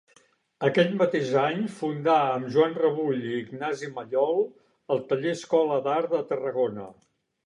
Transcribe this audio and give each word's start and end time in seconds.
Aquell 0.67 0.87
mateix 0.99 1.27
any 1.41 1.59
fundà 1.81 2.15
amb 2.37 2.49
Joan 2.55 2.73
Rebull 2.83 3.19
i 3.31 3.33
Ignasi 3.41 3.89
Mallol 3.97 4.41
el 4.97 5.03
Taller-Escola 5.13 5.77
d'Art 5.89 6.09
de 6.15 6.23
Tarragona. 6.33 6.87